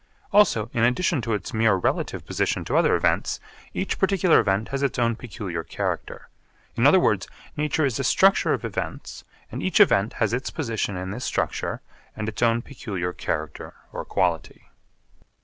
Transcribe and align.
Also 0.33 0.71
in 0.73 0.83
addition 0.83 1.21
to 1.21 1.35
its 1.35 1.53
mere 1.53 1.75
relative 1.75 2.25
position 2.25 2.65
to 2.65 2.75
other 2.75 2.95
events, 2.95 3.39
each 3.71 3.99
particular 3.99 4.39
event 4.39 4.69
has 4.69 4.81
its 4.81 4.97
own 4.97 5.15
peculiar 5.15 5.63
character. 5.63 6.27
In 6.75 6.87
other 6.87 6.99
words, 6.99 7.27
nature 7.55 7.85
is 7.85 7.99
a 7.99 8.03
structure 8.03 8.51
of 8.51 8.65
events 8.65 9.23
and 9.51 9.61
each 9.61 9.79
event 9.79 10.13
has 10.13 10.33
its 10.33 10.49
position 10.49 10.97
in 10.97 11.11
this 11.11 11.23
structure 11.25 11.81
and 12.15 12.27
its 12.27 12.41
own 12.41 12.63
peculiar 12.63 13.13
character 13.13 13.75
or 13.91 14.03
quality. 14.03 14.69